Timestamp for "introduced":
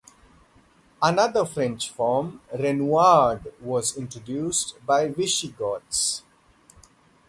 3.95-4.83